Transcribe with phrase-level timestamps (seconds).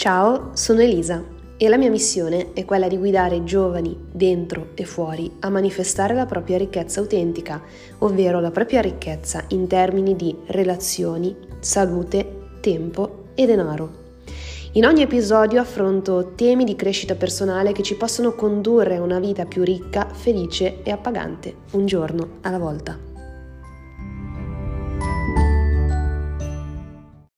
[0.00, 1.22] Ciao, sono Elisa
[1.58, 6.24] e la mia missione è quella di guidare giovani dentro e fuori a manifestare la
[6.24, 7.60] propria ricchezza autentica,
[7.98, 13.90] ovvero la propria ricchezza in termini di relazioni, salute, tempo e denaro.
[14.72, 19.44] In ogni episodio affronto temi di crescita personale che ci possono condurre a una vita
[19.44, 23.09] più ricca, felice e appagante, un giorno alla volta.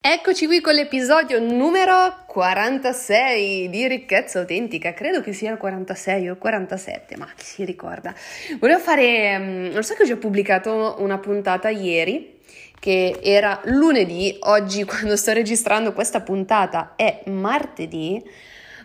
[0.04, 6.32] Eccoci qui con l'episodio numero 46 di ricchezza autentica, credo che sia il 46 o
[6.32, 8.12] il 47, ma chi si ricorda.
[8.58, 12.40] Volevo fare, mm, non so che ho già pubblicato una puntata ieri,
[12.80, 18.20] che era lunedì, oggi quando sto registrando questa puntata è martedì,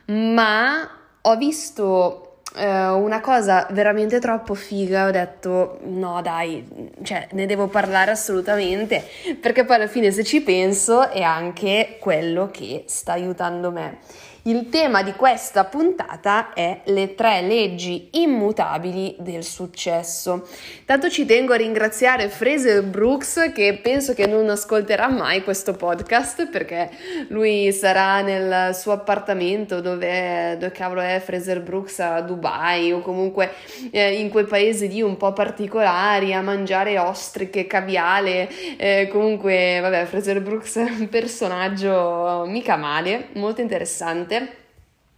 [0.06, 0.88] ma
[1.20, 2.27] ho visto
[2.58, 9.06] eh, una cosa veramente troppo figa, ho detto no dai, cioè ne devo parlare assolutamente,
[9.40, 14.00] perché poi alla fine se ci penso è anche quello che sta aiutando me.
[14.48, 20.48] Il tema di questa puntata è le tre leggi immutabili del successo.
[20.86, 26.48] Tanto ci tengo a ringraziare Fraser Brooks che penso che non ascolterà mai questo podcast
[26.48, 26.90] perché
[27.28, 33.52] lui sarà nel suo appartamento dove, dove cavolo è Fraser Brooks a Dubai o comunque
[33.92, 40.06] eh, in quei paesi lì un po' particolari a mangiare ostriche, caviale, eh, comunque vabbè
[40.06, 44.36] Fraser Brooks è un personaggio mica male, molto interessante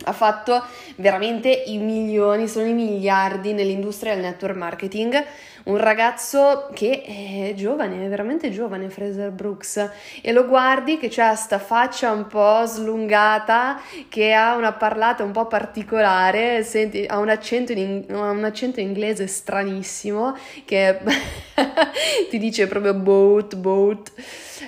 [0.06, 0.64] ha fatto
[0.95, 5.26] veramente i milioni, sono i miliardi nell'industria del network marketing.
[5.64, 9.90] Un ragazzo che è giovane, è veramente giovane, Fraser Brooks,
[10.22, 15.32] e lo guardi che ha sta faccia un po' slungata, che ha una parlata un
[15.32, 21.00] po' particolare, senti, ha un accento, in, un accento inglese stranissimo, che
[22.30, 24.12] ti dice proprio boat, boat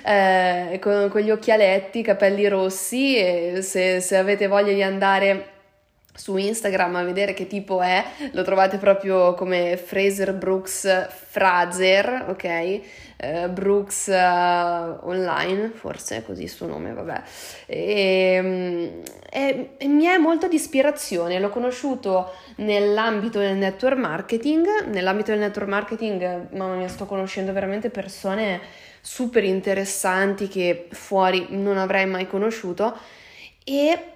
[0.04, 5.51] eh, con, con, gli occhialetti, capelli rossi e se, se avete voglia di andare
[6.14, 12.44] su Instagram a vedere che tipo è, lo trovate proprio come Fraser Brooks Fraser, ok?
[12.44, 17.22] Eh, Brooks uh, Online, forse è così il suo nome, vabbè.
[17.66, 25.30] E, e, e, mi è molto di ispirazione, l'ho conosciuto nell'ambito del network marketing, nell'ambito
[25.30, 28.60] del network marketing, mamma mia, sto conoscendo veramente persone
[29.00, 32.96] super interessanti che fuori non avrei mai conosciuto
[33.64, 34.12] e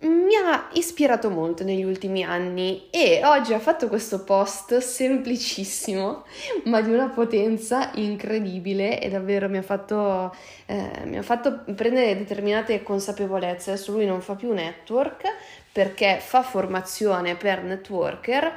[0.00, 6.24] mi ha ispirato molto negli ultimi anni e oggi ha fatto questo post semplicissimo
[6.66, 10.32] ma di una potenza incredibile e davvero mi ha fatto,
[10.66, 13.72] eh, mi ha fatto prendere determinate consapevolezze.
[13.72, 15.24] Adesso lui non fa più network
[15.72, 18.54] perché fa formazione per networker,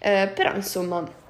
[0.00, 1.22] eh, però insomma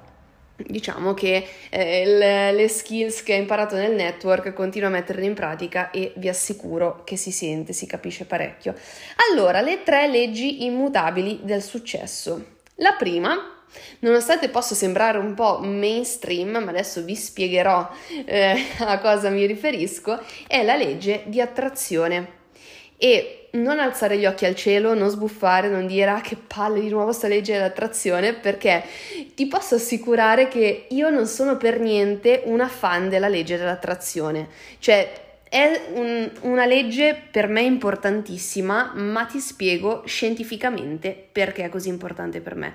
[0.57, 5.35] diciamo che eh, le, le, skills che ha imparato nel network continua a metterle in
[5.35, 8.75] pratica e vi assicuro che si sente, si capisce parecchio.
[9.31, 12.53] Allora, le tre leggi immutabili del successo.
[12.77, 13.49] La prima
[14.01, 17.89] Nonostante possa sembrare un po' mainstream, ma adesso vi spiegherò
[18.25, 22.43] eh, a cosa mi riferisco, è la legge di attrazione.
[22.97, 26.89] E non alzare gli occhi al cielo, non sbuffare, non dire ah che palle di
[26.89, 28.83] nuovo sta legge dell'attrazione, perché
[29.35, 34.49] ti posso assicurare che io non sono per niente una fan della legge dell'attrazione.
[34.79, 41.89] Cioè, è un, una legge per me importantissima, ma ti spiego scientificamente perché è così
[41.89, 42.75] importante per me.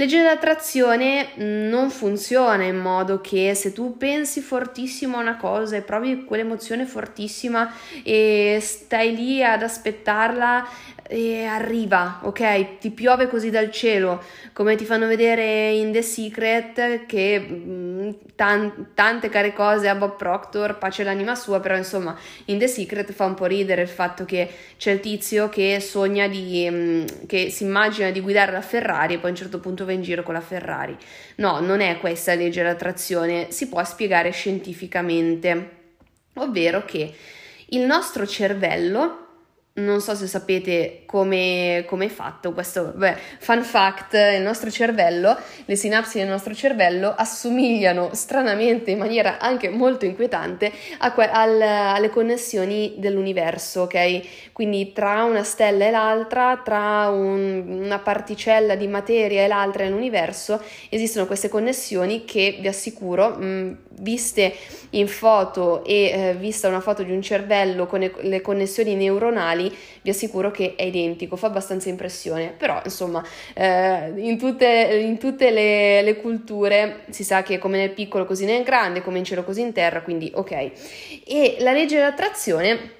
[0.00, 5.82] Legge dell'attrazione non funziona in modo che se tu pensi fortissimo a una cosa e
[5.82, 7.70] provi quell'emozione fortissima
[8.02, 10.66] e stai lì ad aspettarla
[11.12, 12.78] e arriva, ok?
[12.78, 14.22] Ti piove così dal cielo,
[14.52, 20.16] come ti fanno vedere in The Secret che mh, tan- tante care cose a Bob
[20.16, 24.24] Proctor, pace l'anima sua, però insomma in The Secret fa un po' ridere il fatto
[24.24, 29.14] che c'è il tizio che sogna di mh, che si immagina di guidare la Ferrari
[29.14, 30.96] e poi a un certo punto va in giro con la Ferrari.
[31.36, 35.70] No, non è questa legge dell'attrazione, si può spiegare scientificamente,
[36.34, 37.14] ovvero che
[37.72, 39.19] il nostro cervello
[39.84, 45.76] non so se sapete come, è fatto questo beh, fun fact, il nostro cervello, le
[45.76, 50.72] sinapsi del nostro cervello assomigliano stranamente in maniera anche molto inquietante
[51.14, 54.52] que- al, alle connessioni dell'universo, ok?
[54.52, 60.62] Quindi tra una stella e l'altra, tra un, una particella di materia e l'altra nell'universo,
[60.88, 64.54] esistono queste connessioni che vi assicuro, mh, viste
[64.90, 69.69] in foto e eh, vista una foto di un cervello con le connessioni neuronali,
[70.02, 73.24] vi assicuro che è identico, fa abbastanza impressione, però insomma
[73.54, 74.66] eh, in tutte,
[75.02, 79.18] in tutte le, le, culture si sa che come nel piccolo così nel grande, come
[79.18, 80.70] in cielo così in terra, quindi ok.
[81.26, 82.98] E la legge dell'attrazione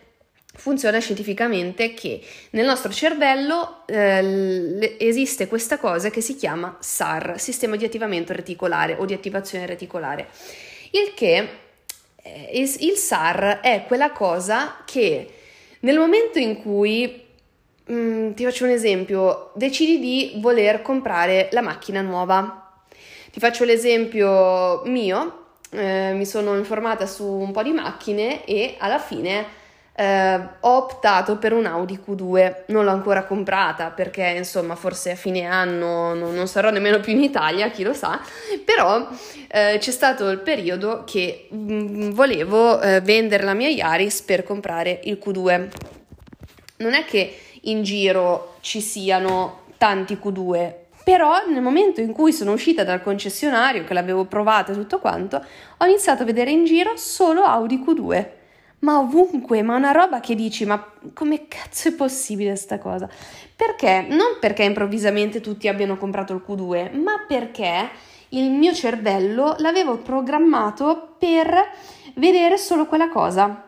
[0.54, 2.20] funziona scientificamente che
[2.50, 8.96] nel nostro cervello eh, esiste questa cosa che si chiama SAR, sistema di attivamento reticolare
[8.98, 10.28] o di attivazione reticolare,
[10.92, 11.48] il che
[12.22, 15.34] eh, il SAR è quella cosa che
[15.80, 17.22] nel momento in cui
[17.86, 22.72] mh, mm, ti faccio un esempio, decidi di voler comprare la macchina nuova.
[23.30, 28.98] Ti faccio l'esempio mio, eh, mi sono informata su un po' di macchine e alla
[28.98, 29.58] fine
[30.00, 35.14] eh, ho optato per un Audi Q2, non l'ho ancora comprata perché insomma forse a
[35.14, 38.20] fine anno non, non sarò nemmeno più in Italia, chi lo sa,
[38.64, 39.06] però
[39.48, 44.42] eh, c'è stato il periodo che mh, mm, volevo eh, vendere la mia Yaris per
[44.42, 45.68] comprare il Q2.
[46.78, 50.72] Non è che in giro ci siano tanti Q2,
[51.04, 55.44] però nel momento in cui sono uscita dal concessionario, che l'avevo provata e tutto quanto,
[55.76, 58.38] ho iniziato a vedere in giro solo Audi Q2
[58.80, 63.08] ma ovunque, ma una roba che dici, ma come cazzo è possibile sta cosa?
[63.54, 64.06] Perché?
[64.08, 67.90] Non perché improvvisamente tutti abbiano comprato il Q2, ma perché
[68.30, 71.68] il mio cervello l'avevo programmato per
[72.14, 73.64] vedere solo quella cosa.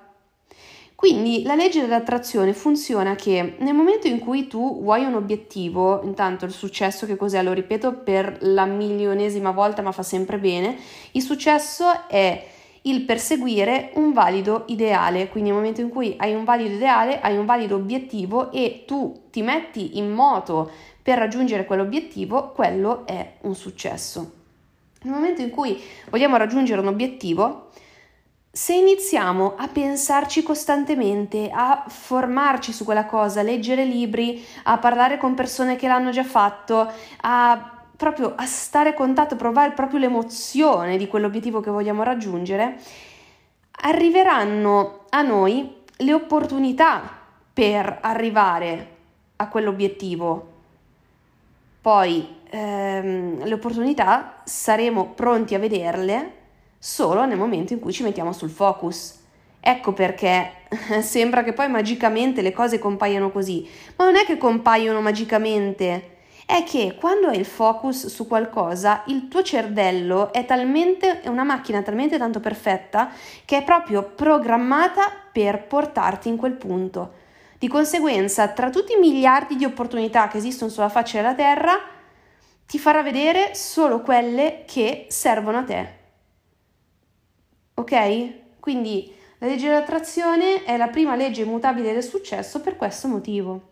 [0.94, 6.44] Quindi la legge dell'attrazione funziona che nel momento in cui tu vuoi un obiettivo, intanto
[6.44, 10.76] il successo che cos'è, lo ripeto per la milionesima volta ma fa sempre bene,
[11.10, 12.46] il successo è
[12.82, 17.36] il perseguire un valido ideale, quindi nel momento in cui hai un valido ideale, hai
[17.36, 20.70] un valido obiettivo e tu ti metti in moto
[21.02, 24.32] per raggiungere quell'obiettivo, quello è un successo.
[25.02, 25.80] Nel momento in cui
[26.10, 27.70] vogliamo raggiungere un obiettivo,
[28.54, 35.34] se iniziamo a pensarci costantemente, a formarci su quella cosa, leggere libri, a parlare con
[35.34, 36.86] persone che l'hanno già fatto,
[37.22, 37.71] a
[38.02, 42.76] proprio a stare a contatto, provare proprio l'emozione di quell'obiettivo che vogliamo raggiungere,
[43.82, 47.08] arriveranno a noi le opportunità
[47.52, 48.88] per arrivare
[49.36, 50.50] a quell'obiettivo.
[51.80, 56.32] Poi ehm, le opportunità saremo pronti a vederle
[56.80, 59.20] solo nel momento in cui ci mettiamo sul focus.
[59.60, 60.54] Ecco perché
[61.02, 63.64] sembra che poi magicamente le cose compaiano così,
[63.94, 66.11] ma non è che compaiono magicamente
[66.52, 71.44] è che quando hai il focus su qualcosa, il tuo cervello è talmente, è una
[71.44, 73.10] macchina talmente tanto perfetta
[73.46, 77.14] che è proprio programmata per portarti in quel punto.
[77.58, 81.72] Di conseguenza, tra tutti i miliardi di opportunità che esistono sulla faccia della Terra,
[82.66, 85.88] ti farà vedere solo quelle che servono a te.
[87.76, 88.60] Ok?
[88.60, 93.71] Quindi la legge dell'attrazione è la prima legge immutabile del successo per questo motivo.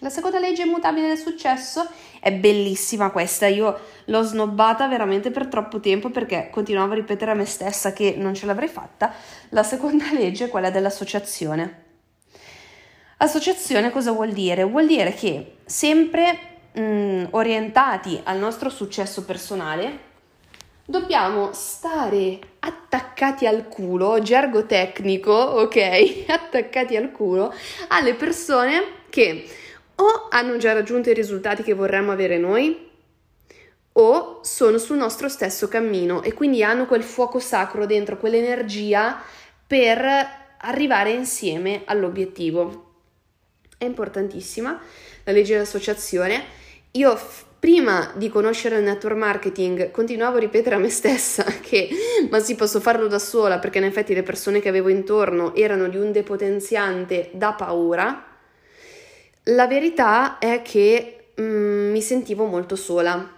[0.00, 1.88] La seconda legge immutabile del successo
[2.20, 7.34] è bellissima questa, io l'ho snobbata veramente per troppo tempo perché continuavo a ripetere a
[7.34, 9.10] me stessa che non ce l'avrei fatta.
[9.50, 11.84] La seconda legge è quella dell'associazione.
[13.18, 14.64] Associazione cosa vuol dire?
[14.64, 16.38] Vuol dire che sempre
[16.72, 20.00] mh, mm, orientati al nostro successo personale,
[20.84, 26.24] dobbiamo stare attaccati al culo, gergo tecnico, ok?
[26.28, 27.50] attaccati al culo
[27.88, 29.48] alle persone che
[29.96, 32.90] o hanno già raggiunto i risultati che vorremmo avere noi
[33.98, 39.20] o sono sul nostro stesso cammino e quindi hanno quel fuoco sacro dentro, quell'energia
[39.66, 40.04] per
[40.58, 42.84] arrivare insieme all'obiettivo.
[43.78, 44.78] È importantissima
[45.24, 46.44] la legge dell'associazione.
[46.92, 47.18] Io
[47.58, 51.88] prima di conoscere il network marketing continuavo a ripetere a me stessa che
[52.30, 55.88] ma sì posso farlo da sola perché in effetti le persone che avevo intorno erano
[55.88, 58.25] di un depotenziante da paura
[59.48, 63.34] la verità è che mm, mi sentivo molto sola.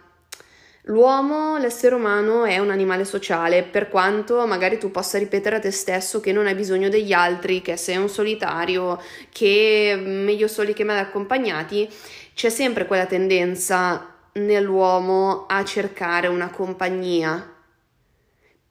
[0.85, 5.71] L'uomo, l'essere umano, è un animale sociale, per quanto magari tu possa ripetere a te
[5.71, 8.99] stesso che non hai bisogno degli altri, che sei un solitario,
[9.31, 11.87] che meglio soli che male accompagnati,
[12.35, 17.55] c'è sempre quella tendenza nell'uomo a cercare una compagnia.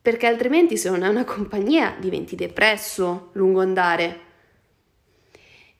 [0.01, 4.21] Perché altrimenti se non hai una compagnia diventi depresso lungo andare.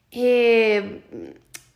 [0.08, 1.30] E Mm,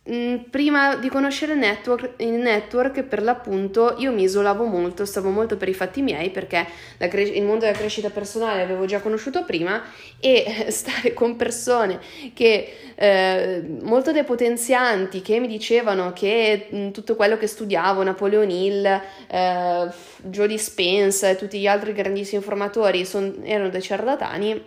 [0.04, 5.56] prima di conoscere il network, il network, per l'appunto, io mi isolavo molto, stavo molto
[5.56, 6.66] per i fatti miei perché
[6.98, 9.80] cre- il mondo della crescita personale l'avevo già conosciuto prima
[10.18, 12.00] e stare con persone
[12.34, 18.50] che eh, molto depotenzianti che mi dicevano che mh, mm, tutto quello che studiavo, Napoleon
[18.50, 18.84] Hill,
[19.28, 24.64] eh, Joe Dispenza e tutti gli altri grandissimi formatori son, erano dei ciarlatani,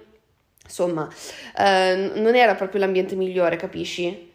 [0.63, 1.10] insomma,
[1.58, 4.32] eh, non era proprio l'ambiente migliore, capisci?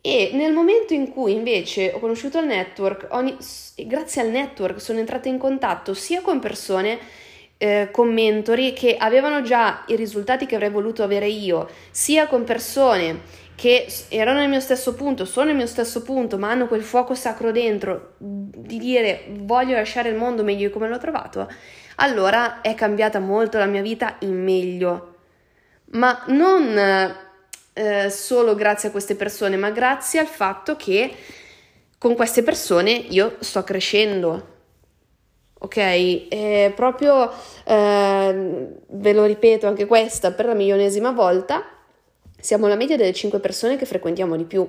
[0.00, 3.36] E nel momento in cui invece ho conosciuto il network, ho,
[3.84, 6.98] grazie al network sono entrata in contatto sia con persone
[7.58, 13.46] eh, commentori che avevano già i risultati che avrei voluto avere io, sia con persone
[13.56, 17.14] che erano nel mio stesso punto, sono nel mio stesso punto, ma hanno quel fuoco
[17.14, 21.50] sacro dentro di dire voglio lasciare il mondo meglio di come l'ho trovato,
[21.96, 25.14] allora è cambiata molto la mia vita in meglio.
[25.90, 27.26] Ma non
[27.78, 31.14] eh, solo grazie a queste persone, ma grazie al fatto che
[31.96, 34.56] con queste persone io sto crescendo.
[35.60, 37.30] Ok, è proprio
[37.64, 41.64] eh, ve lo ripeto anche questa per la milionesima volta,
[42.40, 44.68] siamo la media delle 5 persone che frequentiamo di più.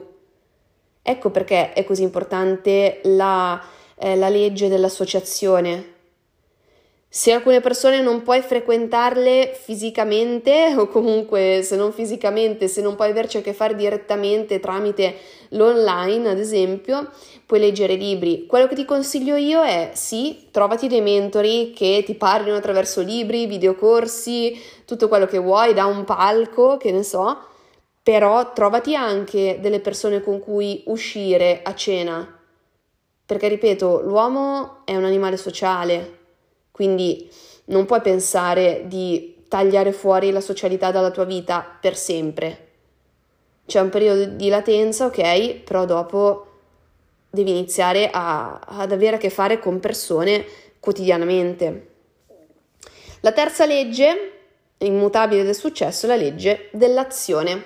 [1.02, 3.60] Ecco perché è così importante la,
[3.96, 5.94] eh, la legge dell'associazione,
[7.12, 13.10] se alcune persone non puoi frequentarle fisicamente o comunque se non fisicamente, se non puoi
[13.10, 15.16] averci a che fare direttamente tramite
[15.50, 17.10] l'online, ad esempio,
[17.48, 18.46] puoi leggere libri.
[18.46, 23.48] Quello che ti consiglio io è sì, trovati dei mentori che ti parlino attraverso libri,
[23.48, 27.40] videocorsi, tutto quello che vuoi, da un palco, che ne so,
[28.04, 32.40] però trovati anche delle persone con cui uscire a cena.
[33.26, 36.19] Perché ripeto, l'uomo è un animale sociale,
[36.80, 37.30] quindi
[37.66, 42.68] non puoi pensare di tagliare fuori la socialità dalla tua vita per sempre.
[43.66, 46.48] C'è un periodo di latenza, ok, però dopo
[47.30, 50.46] devi iniziare a, ad avere a che fare con persone
[50.80, 51.88] quotidianamente.
[53.20, 54.32] La terza legge
[54.78, 57.62] immutabile del successo è la legge dell'azione.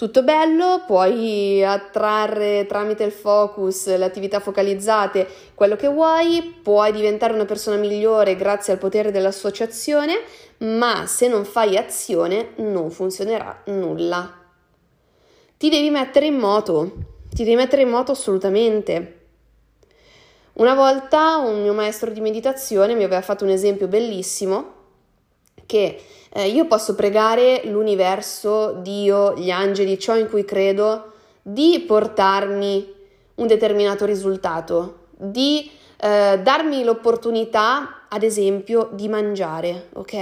[0.00, 7.34] Tutto bello, puoi attrarre tramite il focus, le attività focalizzate, quello che vuoi, puoi diventare
[7.34, 10.14] una persona migliore grazie al potere dell'associazione,
[10.60, 14.40] ma se non fai azione non funzionerà nulla.
[15.58, 16.92] Ti devi mettere in moto,
[17.28, 19.26] ti devi mettere in moto assolutamente.
[20.54, 24.78] Una volta un mio maestro di meditazione mi aveva fatto un esempio bellissimo
[25.70, 31.12] che eh, io posso pregare l'universo, Dio, gli angeli, ciò in cui credo,
[31.42, 32.92] di portarmi
[33.36, 40.12] un determinato risultato, di eh, darmi l'opportunità, ad esempio, di mangiare, ok?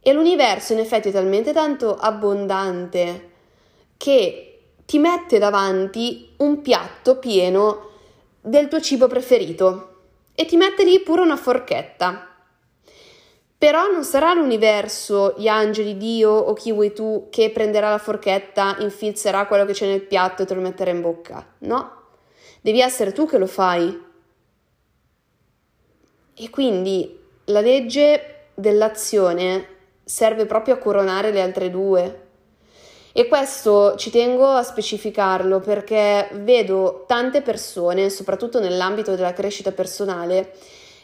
[0.00, 3.30] E l'universo in effetti è talmente tanto abbondante
[3.98, 7.90] che ti mette davanti un piatto pieno
[8.40, 9.88] del tuo cibo preferito
[10.34, 12.31] e ti mette lì pure una forchetta.
[13.62, 18.74] Però non sarà l'universo, gli angeli, Dio o chi vuoi tu che prenderà la forchetta,
[18.80, 21.46] infilzerà quello che c'è nel piatto e te lo metterà in bocca.
[21.58, 21.92] No,
[22.60, 24.02] devi essere tu che lo fai.
[26.34, 29.66] E quindi la legge dell'azione
[30.02, 32.22] serve proprio a coronare le altre due.
[33.12, 40.52] E questo ci tengo a specificarlo perché vedo tante persone, soprattutto nell'ambito della crescita personale,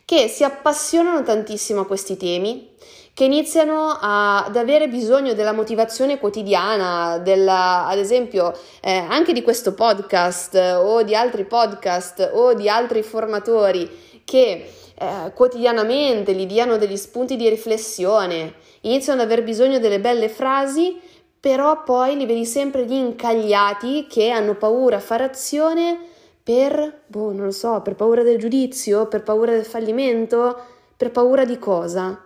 [0.08, 2.70] che si appassionano tantissimo a questi temi,
[3.12, 9.42] che iniziano a, ad avere bisogno della motivazione quotidiana, della, ad esempio eh, anche di
[9.42, 16.78] questo podcast o di altri podcast o di altri formatori che eh, quotidianamente gli diano
[16.78, 20.98] degli spunti di riflessione, iniziano ad aver bisogno delle belle frasi,
[21.38, 26.16] però poi li vedi sempre lì incagliati che hanno paura a fare azione
[26.49, 30.59] per, boh, non lo so, per paura del giudizio, per paura del fallimento,
[30.97, 32.19] per paura di cosa.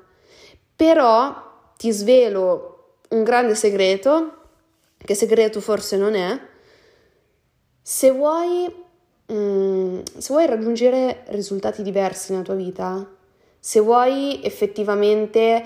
[0.76, 1.34] Però
[1.76, 4.34] ti svelo un grande segreto,
[4.96, 6.38] che segreto forse non è,
[7.82, 8.72] se vuoi,
[9.32, 13.04] mm, se vuoi raggiungere risultati diversi nella tua vita,
[13.58, 15.64] se vuoi effettivamente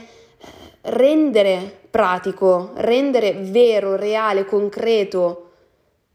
[0.80, 5.45] rendere pratico, rendere vero, reale, concreto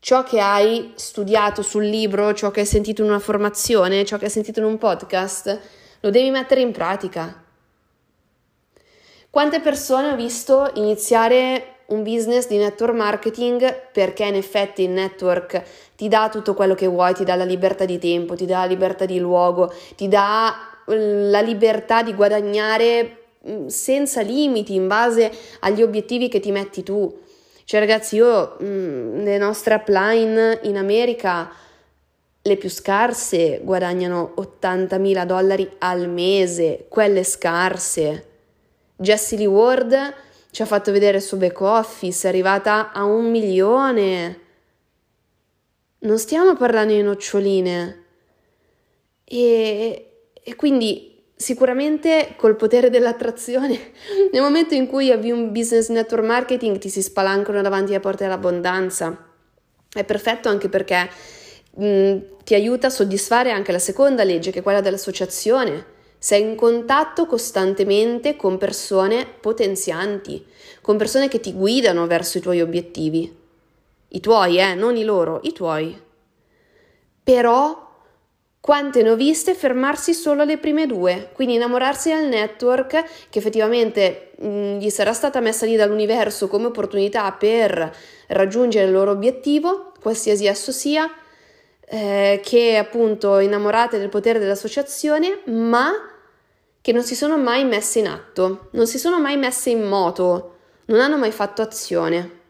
[0.02, 4.26] ciò che hai studiato sul libro, ciò che hai sentito in una formazione, ciò che
[4.26, 5.60] hai sentito in un podcast,
[6.00, 7.44] lo devi mettere in pratica.
[9.30, 15.62] Quante persone ho visto iniziare un business di network marketing perché in effetti il network
[15.96, 18.66] ti dà tutto quello che vuoi, ti dà la libertà di tempo, ti dà la
[18.66, 20.54] libertà di luogo, ti dà
[20.86, 27.30] la libertà di guadagnare mm, senza limiti in base agli obiettivi che ti metti tu.
[27.72, 31.50] Cioè ragazzi, io mh, mm, le nostre upline in America,
[32.42, 38.28] le più scarse, guadagnano 80.000 dollari al mese, quelle scarse.
[38.98, 40.14] Jessie Lee Ward
[40.52, 44.40] ci ha fatto vedere il suo back office, è arrivata a un milione.
[46.00, 48.04] Non stiamo parlando di noccioline.
[49.24, 50.12] E,
[50.44, 51.11] e quindi
[51.42, 53.94] Sicuramente col potere dell'attrazione,
[54.32, 58.26] nel momento in cui avvii un business network marketing ti si spalancano davanti alle porte
[58.26, 59.18] dell'abbondanza.
[59.92, 61.10] È perfetto anche perché
[61.78, 65.86] mh, ti aiuta a soddisfare anche la seconda legge, che è quella dell'associazione.
[66.20, 70.46] sei in contatto costantemente con persone potenzianti,
[70.82, 73.36] con persone che ti guidano verso i tuoi obiettivi.
[74.10, 76.00] I tuoi, eh, non i loro, i tuoi.
[77.24, 77.91] Però
[78.62, 84.34] quante ne ho viste fermarsi solo alle prime due, quindi innamorarsi del network che effettivamente
[84.38, 87.92] mh, gli sarà stata messa lì dall'universo come opportunità per
[88.28, 91.12] raggiungere il loro obiettivo, qualsiasi esso sia,
[91.88, 95.92] eh, che appunto innamorate del potere dell'associazione, ma
[96.80, 100.58] che non si sono mai messe in atto, non si sono mai messe in moto,
[100.86, 102.41] non hanno mai fatto azione.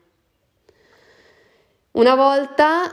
[1.93, 2.89] Una volta,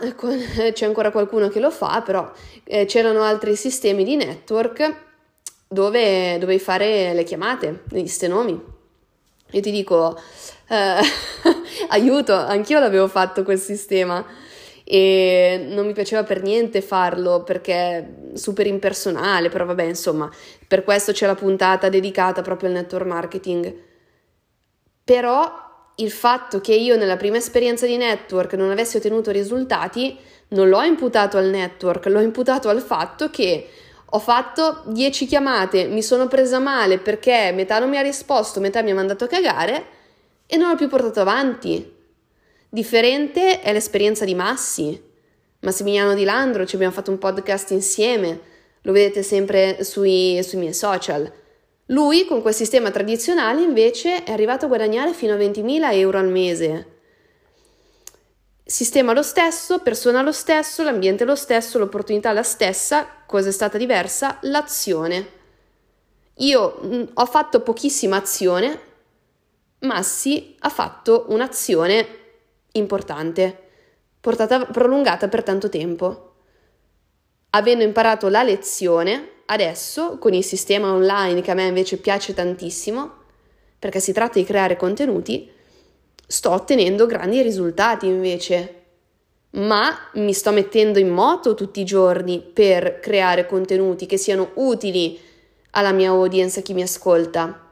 [0.73, 2.31] c'è ancora qualcuno che lo fa, però
[2.65, 5.07] eh, c'erano altri sistemi di network
[5.69, 8.61] dove dovevi fare le chiamate, gli stenomi.
[9.51, 10.21] Io ti dico,
[10.69, 11.01] eh,
[11.89, 14.25] aiuto, anch'io l'avevo fatto quel sistema
[14.83, 20.29] e non mi piaceva per niente farlo perché è super impersonale, però vabbè, insomma,
[20.67, 23.75] per questo c'è la puntata dedicata proprio al network marketing.
[25.05, 25.68] Però
[26.01, 30.17] il fatto che io nella prima esperienza di network non avessi ottenuto risultati
[30.49, 33.69] non l'ho imputato al network, l'ho imputato al fatto che
[34.05, 38.81] ho fatto 10 chiamate, mi sono presa male perché metà non mi ha risposto, metà
[38.81, 39.87] mi ha mandato a cagare
[40.47, 41.97] e non l'ho più portato avanti.
[42.71, 45.07] Differente è l'esperienza di Massi.
[45.61, 48.41] Massimiliano Di Landro, ci abbiamo fatto un podcast insieme,
[48.83, 51.31] lo vedete sempre sui, sui miei social.
[51.91, 56.29] Lui con quel sistema tradizionale invece è arrivato a guadagnare fino a 20.000 euro al
[56.29, 56.97] mese.
[58.63, 63.79] Sistema lo stesso, persona lo stesso, l'ambiente lo stesso, l'opportunità la stessa, cosa è stata
[63.79, 64.37] diversa?
[64.43, 65.37] L'azione.
[66.35, 68.81] Io mh, mm, ho fatto pochissima azione,
[69.81, 72.07] Massi ha fatto un'azione
[72.73, 73.69] importante,
[74.21, 76.35] portata, prolungata per tanto tempo.
[77.51, 83.13] Avendo imparato la lezione, adesso con il sistema online che a me invece piace tantissimo,
[83.79, 85.51] perché si tratta di creare contenuti,
[86.27, 88.75] sto ottenendo grandi risultati invece.
[89.51, 95.19] Ma mi sto mettendo in moto tutti i giorni per creare contenuti che siano utili
[95.71, 97.67] alla mia audience, a chi mi ascolta.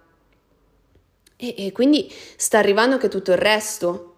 [1.36, 4.14] E, e quindi sta arrivando anche tutto il resto.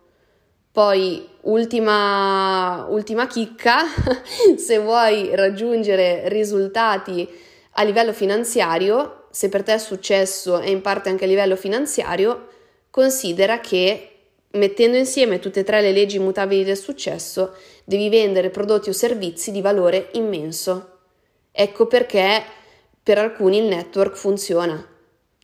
[0.71, 3.83] Poi, ultima, ultima chicca,
[4.57, 7.47] se vuoi raggiungere risultati
[7.79, 12.49] a livello finanziario, se per te è successo e in parte anche a livello finanziario,
[12.91, 14.11] considera che
[14.53, 19.53] mettendo insieme tutte e tre le leggi immutabili del successo, devi vendere prodotti o servizi
[19.53, 20.99] di valore immenso.
[21.53, 22.43] Ecco perché
[23.01, 24.85] per alcuni il network funziona,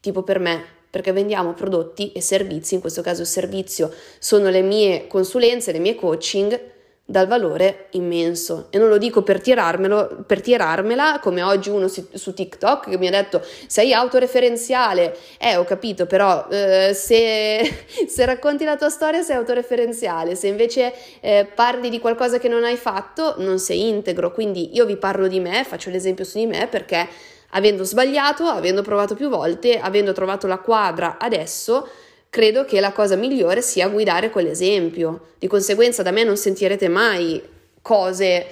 [0.01, 4.63] tipo per me, perché vendiamo prodotti e servizi, in questo caso il servizio sono le
[4.63, 6.73] mie consulenze, le mie coaching
[7.07, 8.69] dal valore immenso.
[8.71, 12.97] E non lo dico per tirarmelo per tirarmela come oggi uno si, su TikTok che
[12.97, 18.89] mi ha detto sei autoreferenziale eh ho capito però eh, se, se, racconti la tua
[18.89, 20.35] storia sei autoreferenziale.
[20.35, 24.33] Se invece eh, parli di qualcosa che non hai fatto non sei integro.
[24.33, 27.07] Quindi io vi parlo di me faccio l'esempio su di me perché
[27.51, 31.87] avendo sbagliato avendo provato più volte avendo trovato la quadra adesso
[32.35, 35.35] credo che la cosa migliore sia guidare quell'esempio.
[35.39, 37.41] Di conseguenza da me non sentirete mai
[37.81, 38.47] cose,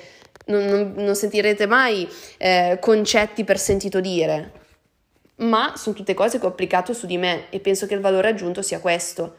[0.46, 4.52] non, non, non sentirete mai eh, concetti per sentito dire,
[5.38, 8.28] ma sono tutte cose che ho applicato su di me e penso che il valore
[8.28, 9.34] aggiunto sia questo.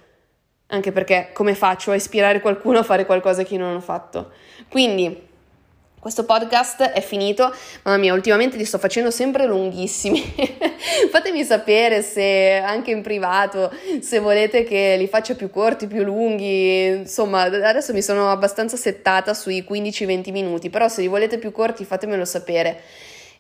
[0.68, 4.34] Anche perché come faccio a ispirare qualcuno a fare qualcosa che non ho fatto?
[4.68, 5.26] Quindi
[6.04, 7.50] questo podcast è finito,
[7.84, 10.22] mamma mia, ultimamente li sto facendo sempre lunghissimi.
[11.10, 16.88] Fatemi sapere se anche in privato, se volete che li faccia più corti, più lunghi.
[16.88, 21.86] Insomma, adesso mi sono abbastanza settata sui 15-20 minuti, però se li volete più corti
[21.86, 22.82] fatemelo sapere.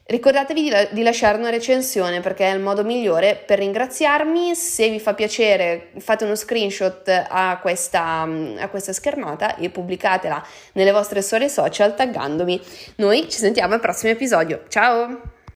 [0.05, 4.53] Ricordatevi di, la- di, lasciare una recensione perché è il modo migliore per ringraziarmi.
[4.53, 8.27] Se vi fa piacere, fate uno screenshot a questa,
[8.59, 12.59] a questa schermata e pubblicatela nelle vostre storie social taggandomi.
[12.97, 14.63] Noi ci sentiamo al prossimo episodio.
[14.67, 15.32] Ciao!